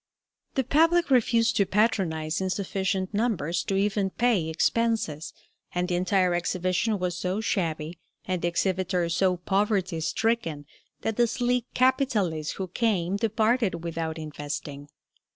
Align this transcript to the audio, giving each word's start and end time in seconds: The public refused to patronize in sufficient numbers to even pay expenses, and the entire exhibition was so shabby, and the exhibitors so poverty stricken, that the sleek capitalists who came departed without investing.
The 0.55 0.63
public 0.63 1.11
refused 1.11 1.55
to 1.57 1.65
patronize 1.67 2.41
in 2.41 2.49
sufficient 2.49 3.13
numbers 3.13 3.61
to 3.65 3.75
even 3.75 4.09
pay 4.09 4.49
expenses, 4.49 5.31
and 5.75 5.87
the 5.87 5.93
entire 5.93 6.33
exhibition 6.33 6.97
was 6.97 7.15
so 7.15 7.39
shabby, 7.39 7.99
and 8.25 8.41
the 8.41 8.47
exhibitors 8.47 9.13
so 9.15 9.37
poverty 9.37 9.99
stricken, 9.99 10.65
that 11.01 11.17
the 11.17 11.27
sleek 11.27 11.67
capitalists 11.75 12.53
who 12.53 12.67
came 12.69 13.15
departed 13.17 13.83
without 13.83 14.17
investing. 14.17 14.89